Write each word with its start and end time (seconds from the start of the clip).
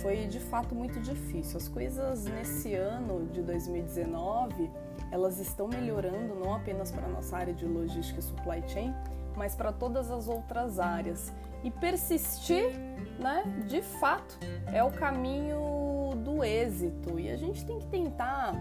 foi 0.01 0.27
de 0.27 0.41
fato 0.41 0.75
muito 0.75 1.01
difícil. 1.01 1.57
As 1.57 1.69
coisas 1.69 2.25
nesse 2.25 2.75
ano 2.75 3.27
de 3.27 3.43
2019 3.43 4.71
elas 5.13 5.39
estão 5.39 5.69
melhorando 5.69 6.35
não 6.35 6.55
apenas 6.55 6.91
para 6.91 7.05
a 7.05 7.09
nossa 7.09 7.37
área 7.37 7.53
de 7.53 7.67
logística 7.67 8.19
e 8.19 8.23
supply 8.23 8.63
chain, 8.67 8.95
mas 9.37 9.55
para 9.55 9.71
todas 9.71 10.11
as 10.11 10.27
outras 10.27 10.81
áreas. 10.81 11.31
E 11.63 11.71
persistir, 11.71 12.73
né, 13.21 13.45
de 13.69 13.83
fato, 13.83 14.39
é 14.73 14.83
o 14.83 14.91
caminho 14.91 16.15
do 16.25 16.43
êxito. 16.43 17.21
E 17.21 17.31
a 17.31 17.37
gente 17.37 17.65
tem 17.65 17.79
que 17.79 17.87
tentar, 17.87 18.55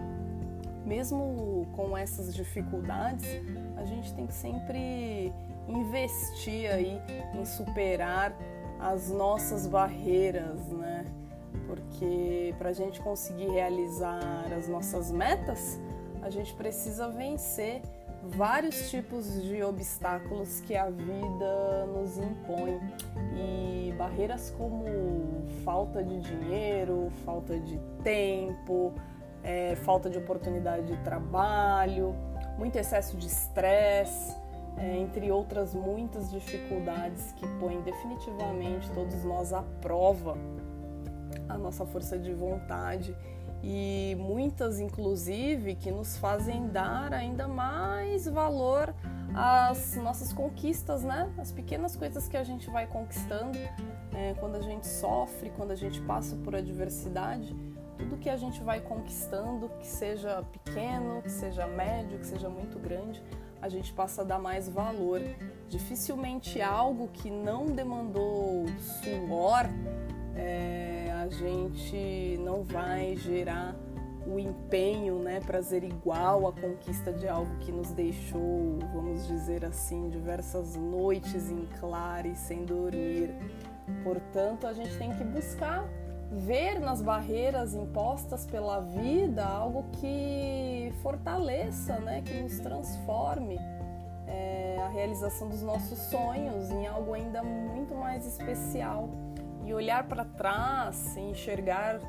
mesmo 0.84 1.66
com 1.74 1.96
essas 1.96 2.34
dificuldades, 2.34 3.26
a 3.76 3.84
gente 3.86 4.14
tem 4.14 4.26
que 4.26 4.34
sempre 4.34 5.32
investir 5.66 6.70
aí 6.70 7.00
em 7.34 7.44
superar 7.46 8.36
as 8.78 9.10
nossas 9.10 9.66
barreiras, 9.66 10.68
né? 10.68 11.06
Porque 11.66 12.54
para 12.58 12.70
a 12.70 12.72
gente 12.72 13.00
conseguir 13.00 13.48
realizar 13.48 14.52
as 14.56 14.68
nossas 14.68 15.10
metas, 15.10 15.80
a 16.22 16.30
gente 16.30 16.54
precisa 16.54 17.08
vencer 17.08 17.82
vários 18.22 18.90
tipos 18.90 19.42
de 19.42 19.62
obstáculos 19.62 20.60
que 20.60 20.76
a 20.76 20.88
vida 20.88 21.86
nos 21.86 22.16
impõe. 22.16 22.80
E 23.36 23.92
barreiras 23.98 24.50
como 24.56 24.84
falta 25.64 26.02
de 26.02 26.20
dinheiro, 26.20 27.10
falta 27.24 27.58
de 27.58 27.78
tempo, 28.02 28.92
é, 29.42 29.74
falta 29.76 30.08
de 30.08 30.18
oportunidade 30.18 30.86
de 30.86 30.96
trabalho, 31.02 32.14
muito 32.56 32.76
excesso 32.76 33.16
de 33.16 33.26
estresse, 33.26 34.34
é, 34.78 34.96
entre 34.98 35.30
outras 35.30 35.74
muitas 35.74 36.30
dificuldades 36.30 37.32
que 37.32 37.46
põem 37.58 37.82
definitivamente 37.82 38.90
todos 38.92 39.22
nós 39.24 39.52
à 39.52 39.62
prova 39.80 40.36
a 41.48 41.58
nossa 41.58 41.84
força 41.84 42.18
de 42.18 42.32
vontade 42.32 43.14
e 43.62 44.16
muitas, 44.18 44.80
inclusive, 44.80 45.76
que 45.76 45.90
nos 45.90 46.16
fazem 46.16 46.66
dar 46.68 47.14
ainda 47.14 47.46
mais 47.46 48.26
valor 48.26 48.92
às 49.34 49.94
nossas 49.96 50.32
conquistas, 50.32 51.02
né? 51.02 51.32
As 51.38 51.52
pequenas 51.52 51.94
coisas 51.96 52.28
que 52.28 52.36
a 52.36 52.44
gente 52.44 52.68
vai 52.70 52.86
conquistando 52.86 53.58
é, 54.12 54.34
quando 54.40 54.56
a 54.56 54.60
gente 54.60 54.86
sofre, 54.86 55.50
quando 55.50 55.70
a 55.70 55.76
gente 55.76 56.00
passa 56.02 56.36
por 56.36 56.54
adversidade. 56.54 57.54
Tudo 57.96 58.16
que 58.16 58.28
a 58.28 58.36
gente 58.36 58.60
vai 58.62 58.80
conquistando, 58.80 59.68
que 59.78 59.86
seja 59.86 60.42
pequeno, 60.42 61.22
que 61.22 61.30
seja 61.30 61.66
médio, 61.66 62.18
que 62.18 62.26
seja 62.26 62.48
muito 62.48 62.78
grande, 62.78 63.22
a 63.60 63.68
gente 63.68 63.92
passa 63.92 64.22
a 64.22 64.24
dar 64.24 64.40
mais 64.40 64.68
valor. 64.68 65.20
Dificilmente 65.68 66.60
algo 66.60 67.08
que 67.08 67.30
não 67.30 67.66
demandou 67.66 68.66
suor, 69.00 69.66
é, 70.34 71.01
a 71.22 71.28
gente 71.28 72.36
não 72.40 72.64
vai 72.64 73.14
gerar 73.16 73.76
o 74.26 74.38
empenho, 74.38 75.20
né, 75.20 75.40
prazer 75.40 75.84
igual 75.84 76.48
à 76.48 76.52
conquista 76.52 77.12
de 77.12 77.28
algo 77.28 77.56
que 77.58 77.70
nos 77.70 77.90
deixou, 77.92 78.78
vamos 78.92 79.26
dizer 79.28 79.64
assim, 79.64 80.08
diversas 80.08 80.74
noites 80.76 81.48
em 81.50 81.66
claro 81.78 82.34
sem 82.34 82.64
dormir. 82.64 83.34
Portanto, 84.02 84.66
a 84.66 84.72
gente 84.72 84.96
tem 84.98 85.12
que 85.16 85.22
buscar 85.22 85.84
ver 86.32 86.80
nas 86.80 87.00
barreiras 87.00 87.74
impostas 87.74 88.44
pela 88.44 88.80
vida 88.80 89.44
algo 89.44 89.84
que 90.00 90.92
fortaleça, 91.02 91.98
né, 92.00 92.22
que 92.22 92.34
nos 92.34 92.58
transforme 92.58 93.58
é, 94.26 94.78
a 94.80 94.88
realização 94.88 95.48
dos 95.48 95.62
nossos 95.62 95.98
sonhos 95.98 96.70
em 96.70 96.86
algo 96.86 97.12
ainda 97.12 97.44
muito 97.44 97.94
mais 97.94 98.26
especial 98.26 99.08
e 99.64 99.72
olhar 99.74 100.08
para 100.08 100.24
trás 100.24 101.16
enxergar 101.16 102.00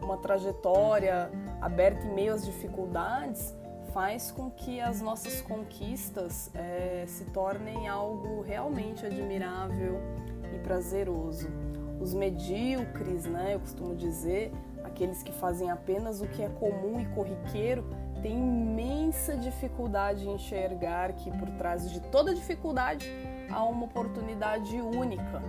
uma 0.00 0.16
trajetória 0.16 1.30
aberta 1.60 2.06
em 2.06 2.14
meio 2.14 2.34
às 2.34 2.44
dificuldades 2.44 3.54
faz 3.92 4.30
com 4.30 4.50
que 4.50 4.80
as 4.80 5.00
nossas 5.00 5.42
conquistas 5.42 6.50
é, 6.54 7.04
se 7.06 7.24
tornem 7.26 7.88
algo 7.88 8.40
realmente 8.40 9.04
admirável 9.04 10.00
e 10.54 10.58
prazeroso 10.58 11.48
os 12.02 12.12
medíocres, 12.12 13.26
né, 13.26 13.54
eu 13.54 13.60
costumo 13.60 13.94
dizer, 13.94 14.52
aqueles 14.82 15.22
que 15.22 15.32
fazem 15.32 15.70
apenas 15.70 16.20
o 16.20 16.26
que 16.26 16.42
é 16.42 16.48
comum 16.48 17.00
e 17.00 17.06
corriqueiro, 17.06 17.84
têm 18.20 18.36
imensa 18.36 19.36
dificuldade 19.36 20.26
em 20.26 20.34
enxergar 20.34 21.12
que 21.12 21.30
por 21.30 21.48
trás 21.50 21.88
de 21.90 22.00
toda 22.00 22.34
dificuldade 22.34 23.08
há 23.50 23.62
uma 23.64 23.84
oportunidade 23.84 24.80
única. 24.80 25.40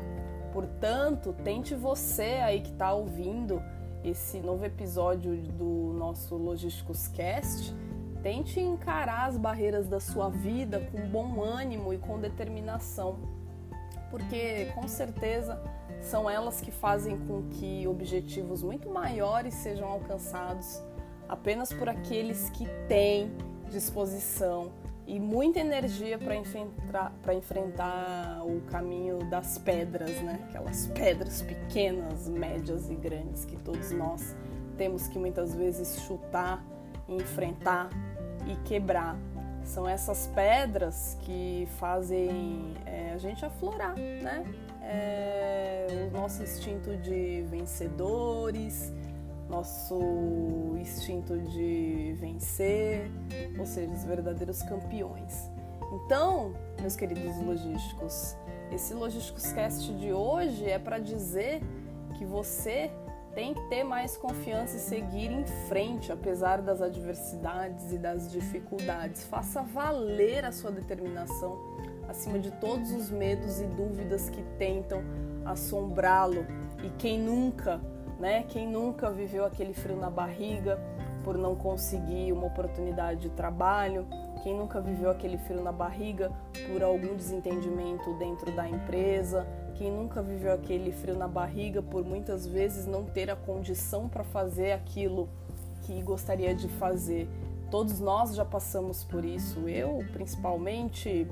Portanto, 0.54 1.36
tente 1.44 1.74
você 1.74 2.40
aí 2.44 2.62
que 2.62 2.70
está 2.70 2.94
ouvindo 2.94 3.60
esse 4.04 4.40
novo 4.40 4.64
episódio 4.64 5.36
do 5.36 5.96
nosso 5.98 6.36
Logísticos 6.36 7.08
Cast, 7.08 7.74
tente 8.22 8.60
encarar 8.60 9.30
as 9.30 9.38
barreiras 9.38 9.88
da 9.88 10.00
sua 10.00 10.30
vida 10.30 10.80
com 10.92 11.10
bom 11.10 11.42
ânimo 11.42 11.92
e 11.92 11.98
com 11.98 12.20
determinação, 12.20 13.18
porque 14.12 14.66
com 14.76 14.88
certeza 14.88 15.60
são 16.00 16.30
elas 16.30 16.62
que 16.62 16.70
fazem 16.70 17.18
com 17.26 17.44
que 17.50 17.88
objetivos 17.88 18.62
muito 18.62 18.88
maiores 18.90 19.56
sejam 19.56 19.88
alcançados 19.88 20.84
apenas 21.28 21.74
por 21.74 21.90
aqueles 21.90 22.52
que 22.52 22.68
têm 22.88 23.32
disposição 23.72 24.72
e 25.06 25.20
muita 25.20 25.60
energia 25.60 26.18
para 26.18 26.36
enfrentar, 26.36 27.12
enfrentar 27.36 28.42
o 28.44 28.62
caminho 28.70 29.20
das 29.30 29.58
pedras, 29.58 30.22
né? 30.22 30.40
Aquelas 30.50 30.88
pedras 30.88 31.42
pequenas, 31.42 32.30
médias 32.30 32.90
e 32.90 32.96
grandes 32.96 33.44
que 33.46 33.58
todos 33.58 33.92
nós 33.92 34.36
temos 34.78 35.08
que 35.08 35.20
muitas 35.20 35.54
vezes 35.54 36.02
chutar, 36.02 36.64
enfrentar 37.08 37.90
e 38.48 38.56
quebrar. 38.68 39.18
São 39.64 39.88
essas 39.88 40.28
pedras 40.28 41.18
que 41.22 41.68
fazem 41.80 42.74
é, 42.86 43.14
a 43.14 43.18
gente 43.18 43.46
aflorar, 43.46 43.96
né? 43.96 44.44
É, 44.82 46.10
o 46.10 46.18
nosso 46.18 46.44
instinto 46.44 46.98
de 46.98 47.46
vencedores, 47.50 48.92
nosso 49.54 50.76
instinto 50.80 51.38
de 51.38 52.16
vencer, 52.20 53.12
ou 53.60 53.66
seja, 53.66 53.92
os 53.92 54.04
verdadeiros 54.04 54.64
campeões. 54.64 55.50
Então, 55.94 56.54
meus 56.82 56.96
queridos 56.96 57.38
logísticos, 57.40 58.36
esse 58.72 58.96
Logísticos 58.96 59.52
Cast 59.54 59.94
de 59.94 60.12
hoje 60.12 60.68
é 60.68 60.80
para 60.80 60.98
dizer 60.98 61.62
que 62.18 62.26
você 62.26 62.92
tem 63.36 63.54
que 63.54 63.62
ter 63.70 63.84
mais 63.84 64.18
confiança 64.18 64.76
e 64.78 64.80
seguir 64.80 65.32
em 65.32 65.46
frente, 65.68 66.12
apesar 66.12 66.62
das 66.62 66.82
adversidades 66.82 67.92
e 67.92 67.98
das 67.98 68.32
dificuldades. 68.32 69.24
Faça 69.26 69.62
valer 69.62 70.46
a 70.46 70.52
sua 70.52 70.72
determinação 70.72 71.60
acima 72.08 72.40
de 72.40 72.52
todos 72.52 72.92
os 72.92 73.10
medos 73.12 73.62
e 73.62 73.66
dúvidas 73.66 74.30
que 74.30 74.42
tentam 74.58 75.04
assombrá-lo. 75.46 76.46
E 76.84 76.90
quem 76.98 77.20
nunca, 77.20 77.80
né? 78.24 78.46
Quem 78.48 78.66
nunca 78.66 79.12
viveu 79.12 79.44
aquele 79.44 79.74
frio 79.74 79.98
na 79.98 80.10
barriga 80.10 80.80
por 81.26 81.38
não 81.38 81.58
conseguir 81.58 82.32
uma 82.32 82.48
oportunidade 82.48 83.20
de 83.20 83.30
trabalho? 83.30 84.08
Quem 84.42 84.58
nunca 84.58 84.80
viveu 84.80 85.10
aquele 85.12 85.38
frio 85.38 85.62
na 85.62 85.74
barriga 85.74 86.32
por 86.72 86.82
algum 86.82 87.18
desentendimento 87.18 88.18
dentro 88.18 88.50
da 88.56 88.66
empresa? 88.68 89.46
Quem 89.76 89.92
nunca 89.92 90.22
viveu 90.22 90.54
aquele 90.54 90.94
frio 90.94 91.18
na 91.18 91.28
barriga 91.28 91.82
por 91.82 92.06
muitas 92.06 92.48
vezes 92.48 92.86
não 92.86 93.04
ter 93.04 93.30
a 93.30 93.36
condição 93.36 94.08
para 94.08 94.24
fazer 94.24 94.72
aquilo 94.72 95.28
que 95.82 96.02
gostaria 96.02 96.56
de 96.56 96.70
fazer? 96.70 97.28
Todos 97.70 98.00
nós 98.00 98.36
já 98.36 98.46
passamos 98.46 99.04
por 99.04 99.26
isso. 99.26 99.68
Eu, 99.68 100.00
principalmente, 100.14 101.28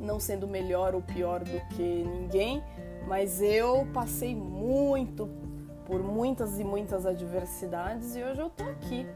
não 0.00 0.18
sendo 0.18 0.48
melhor 0.48 0.94
ou 0.94 1.02
pior 1.02 1.40
do 1.40 1.60
que 1.76 1.82
ninguém, 1.82 2.62
mas 3.06 3.42
eu 3.42 3.86
passei 3.92 4.34
muito 4.34 5.28
por 5.88 6.02
muitas 6.02 6.60
e 6.60 6.64
muitas 6.64 7.06
adversidades 7.06 8.14
e 8.14 8.22
hoje 8.22 8.38
eu 8.42 8.50
tô 8.50 8.62
aqui 8.64 9.06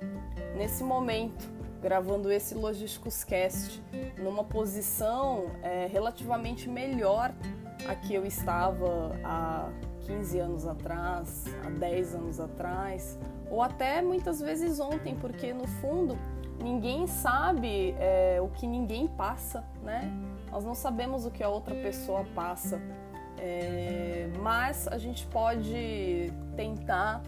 nesse 0.56 0.82
momento 0.82 1.46
gravando 1.82 2.32
esse 2.32 2.54
Logísticos 2.54 3.22
Cast 3.22 3.82
numa 4.16 4.42
posição 4.42 5.50
é, 5.62 5.86
relativamente 5.86 6.70
melhor 6.70 7.34
a 7.86 7.94
que 7.94 8.14
eu 8.14 8.24
estava 8.24 9.14
há 9.22 9.68
15 10.06 10.38
anos 10.38 10.66
atrás, 10.66 11.44
há 11.62 11.68
10 11.68 12.14
anos 12.14 12.40
atrás, 12.40 13.18
ou 13.50 13.60
até 13.60 14.00
muitas 14.00 14.40
vezes 14.40 14.80
ontem, 14.80 15.14
porque 15.14 15.52
no 15.52 15.66
fundo 15.66 16.16
ninguém 16.62 17.06
sabe 17.06 17.94
é, 17.98 18.40
o 18.40 18.48
que 18.48 18.66
ninguém 18.66 19.08
passa, 19.08 19.62
né? 19.82 20.10
Nós 20.50 20.64
não 20.64 20.74
sabemos 20.74 21.26
o 21.26 21.30
que 21.30 21.42
a 21.42 21.48
outra 21.48 21.74
pessoa 21.74 22.24
passa, 22.34 22.80
é, 23.38 24.28
mas 24.40 24.86
a 24.88 24.98
gente 24.98 25.26
pode 25.26 26.32
tentar 26.56 27.22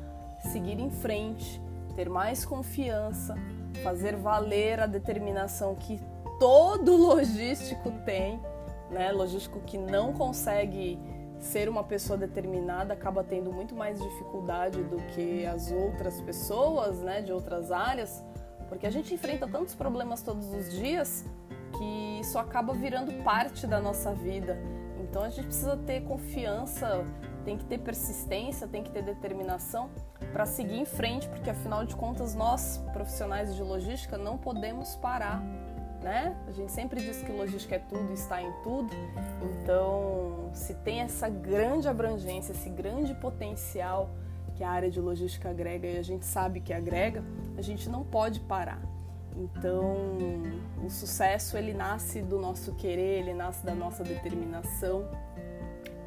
seguir 0.52 0.78
em 0.80 0.90
frente, 0.90 1.60
ter 1.96 2.08
mais 2.08 2.44
confiança, 2.44 3.34
fazer 3.82 4.16
valer 4.16 4.80
a 4.80 4.86
determinação 4.86 5.74
que 5.74 6.00
todo 6.38 6.94
logístico 6.96 7.90
tem 8.04 8.40
né, 8.90 9.12
logístico 9.12 9.60
que 9.60 9.76
não 9.76 10.12
consegue 10.12 10.98
ser 11.38 11.68
uma 11.68 11.82
pessoa 11.82 12.16
determinada 12.16 12.94
acaba 12.94 13.22
tendo 13.22 13.52
muito 13.52 13.74
mais 13.74 14.00
dificuldade 14.00 14.82
do 14.84 14.96
que 15.14 15.44
as 15.44 15.70
outras 15.70 16.20
pessoas, 16.20 17.00
né, 17.00 17.20
de 17.20 17.32
outras 17.32 17.70
áreas, 17.70 18.24
porque 18.68 18.86
a 18.86 18.90
gente 18.90 19.12
enfrenta 19.12 19.46
tantos 19.46 19.74
problemas 19.74 20.22
todos 20.22 20.52
os 20.54 20.72
dias 20.72 21.24
que 21.76 22.20
isso 22.20 22.38
acaba 22.38 22.72
virando 22.72 23.12
parte 23.24 23.66
da 23.66 23.80
nossa 23.80 24.12
vida. 24.14 24.56
Então 25.14 25.22
a 25.22 25.30
gente 25.30 25.44
precisa 25.44 25.76
ter 25.76 26.02
confiança, 26.02 27.06
tem 27.44 27.56
que 27.56 27.64
ter 27.64 27.78
persistência, 27.78 28.66
tem 28.66 28.82
que 28.82 28.90
ter 28.90 29.00
determinação 29.00 29.88
para 30.32 30.44
seguir 30.44 30.76
em 30.76 30.84
frente, 30.84 31.28
porque 31.28 31.48
afinal 31.48 31.86
de 31.86 31.94
contas 31.94 32.34
nós, 32.34 32.82
profissionais 32.92 33.54
de 33.54 33.62
logística, 33.62 34.18
não 34.18 34.36
podemos 34.36 34.96
parar 34.96 35.40
né? 36.02 36.36
A 36.48 36.50
gente 36.50 36.70
sempre 36.70 37.00
diz 37.00 37.22
que 37.22 37.32
logística 37.32 37.76
é 37.76 37.78
tudo, 37.78 38.12
está 38.12 38.42
em 38.42 38.52
tudo. 38.62 38.92
Então, 39.40 40.50
se 40.52 40.74
tem 40.74 41.00
essa 41.00 41.30
grande 41.30 41.88
abrangência, 41.88 42.52
esse 42.52 42.68
grande 42.68 43.14
potencial 43.14 44.10
que 44.56 44.62
a 44.62 44.68
área 44.68 44.90
de 44.90 45.00
logística 45.00 45.48
agrega 45.48 45.86
e 45.86 45.96
a 45.96 46.02
gente 46.02 46.26
sabe 46.26 46.60
que 46.60 46.74
agrega, 46.74 47.24
a 47.56 47.62
gente 47.62 47.88
não 47.88 48.04
pode 48.04 48.40
parar. 48.40 48.82
Então, 49.36 49.96
o 50.84 50.88
sucesso 50.88 51.56
ele 51.56 51.74
nasce 51.74 52.22
do 52.22 52.38
nosso 52.38 52.74
querer, 52.74 53.20
ele 53.20 53.34
nasce 53.34 53.64
da 53.64 53.74
nossa 53.74 54.04
determinação 54.04 55.08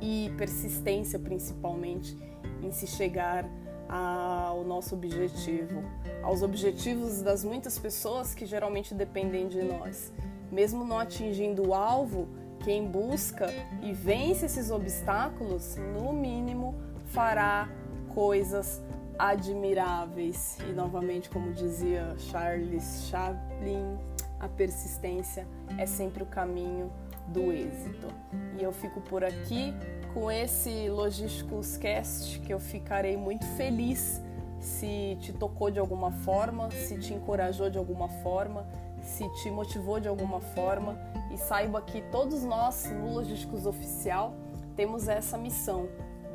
e 0.02 0.32
persistência 0.38 1.20
principalmente 1.20 2.18
em 2.62 2.72
se 2.72 2.88
chegar 2.88 3.50
ao 3.90 4.64
nosso 4.64 4.96
objetivo, 4.96 5.82
aos 6.22 6.42
objetivos 6.42 7.22
das 7.22 7.44
muitas 7.44 7.80
pessoas 7.80 8.34
que 8.34 8.46
geralmente 8.46 8.94
dependem 8.94 9.48
de 9.48 9.62
nós. 9.64 10.12
Mesmo 10.52 10.86
não 10.86 11.00
atingindo 11.00 11.70
o 11.70 11.74
alvo, 11.74 12.28
quem 12.64 12.86
busca 12.86 13.50
e 13.82 13.94
vence 13.94 14.46
esses 14.46 14.72
obstáculos, 14.72 15.76
no 15.76 16.12
mínimo, 16.12 16.76
fará 17.06 17.70
coisas 18.14 18.82
admiráveis. 19.18 20.58
E 20.68 20.74
novamente, 20.74 21.30
como 21.30 21.52
dizia 21.52 22.16
Charles 22.18 23.08
Chaplin, 23.10 23.98
a 24.40 24.48
persistência 24.48 25.48
é 25.78 25.86
sempre 25.86 26.24
o 26.24 26.26
caminho 26.26 26.92
do 27.28 27.52
êxito. 27.52 28.08
E 28.58 28.64
eu 28.64 28.72
fico 28.72 29.02
por 29.02 29.24
aqui 29.24 29.74
com 30.14 30.32
esse 30.32 30.90
Logísticos 30.90 31.78
Cast 31.78 32.40
que 32.40 32.54
eu 32.54 32.60
ficarei 32.60 33.18
muito 33.18 33.46
feliz 33.56 34.22
se 34.60 35.18
te 35.22 35.34
tocou 35.34 35.70
de 35.70 35.80
alguma 35.80 36.12
forma, 36.12 36.70
se 36.72 36.98
te 36.98 37.14
encorajou 37.14 37.70
de 37.70 37.78
alguma 37.78 38.08
forma, 38.08 38.66
se 39.02 39.28
te 39.36 39.50
motivou 39.50 40.00
de 40.00 40.08
alguma 40.08 40.40
forma 40.40 40.98
e 41.32 41.38
saiba 41.38 41.82
que 41.82 42.02
todos 42.12 42.44
nós 42.44 42.92
no 42.92 43.14
Logísticos 43.14 43.66
Oficial 43.66 44.34
temos 44.76 45.08
essa 45.08 45.38
missão 45.38 45.88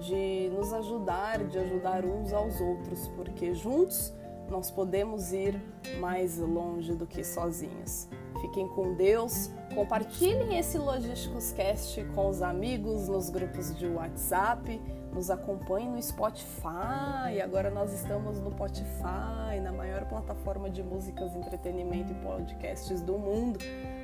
de 0.03 0.51
nos 0.51 0.73
ajudar, 0.73 1.39
de 1.45 1.59
ajudar 1.59 2.05
uns 2.05 2.33
aos 2.33 2.61
outros, 2.61 3.09
porque 3.17 3.55
juntos 3.55 4.13
nós 4.51 4.71
podemos 4.71 5.33
ir 5.33 5.61
mais 5.99 6.39
longe 6.39 6.95
do 6.95 7.07
que 7.07 7.25
sozinhos. 7.25 8.09
Fiquem 8.41 8.67
com 8.69 8.95
Deus. 8.95 9.51
Compartilhem 9.75 10.59
esse 10.59 10.77
Logísticos 10.77 11.53
Cast 11.53 12.03
com 12.15 12.29
os 12.29 12.43
amigos 12.43 13.09
nos 13.09 13.31
grupos 13.31 13.75
de 13.77 13.87
WhatsApp. 13.87 14.81
Nos 15.15 15.31
acompanhem 15.31 15.91
no 15.91 16.03
Spotify. 16.03 17.41
Agora 17.43 17.71
nós 17.71 17.93
estamos 17.93 18.41
no 18.41 18.51
Spotify, 18.51 19.61
na 19.63 19.73
maior 19.73 20.07
plataforma 20.07 20.69
de 20.69 20.83
músicas, 20.83 21.37
entretenimento 21.37 22.13
e 22.13 22.15
podcasts 22.17 23.01
do 23.01 23.17
mundo. 23.17 23.61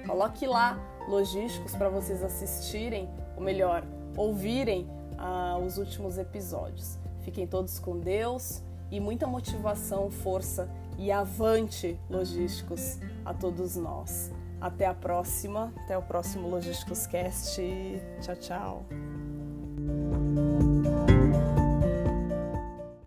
Coloque 0.06 0.46
lá 0.46 0.78
Logísticos 1.08 1.75
para 1.75 1.88
vocês 1.88 2.23
assistirem, 2.23 3.08
ou 3.37 3.42
melhor, 3.42 3.84
ouvirem 4.16 4.88
os 5.64 5.78
últimos 5.78 6.18
episódios. 6.18 6.98
Fiquem 7.22 7.46
todos 7.46 7.78
com 7.78 7.98
Deus 7.98 8.62
e 8.90 9.00
muita 9.00 9.26
motivação, 9.26 10.10
força 10.10 10.68
e 10.96 11.12
avante 11.12 11.98
logísticos 12.08 12.98
a 13.25 13.32
todos 13.32 13.76
nós. 13.76 14.32
Até 14.60 14.87
a 14.87 14.94
próxima, 14.94 15.72
até 15.84 15.96
o 15.96 16.02
próximo 16.02 16.48
Logísticos 16.48 17.06
Cast. 17.06 17.60
Tchau, 18.20 18.37
tchau. 18.37 19.07